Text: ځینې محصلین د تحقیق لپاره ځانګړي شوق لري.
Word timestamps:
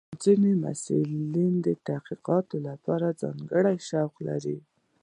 ځینې 0.23 0.51
محصلین 0.63 1.53
د 1.65 1.67
تحقیق 1.87 2.27
لپاره 2.67 3.17
ځانګړي 3.21 3.77
شوق 3.89 4.13
لري. 4.27 4.57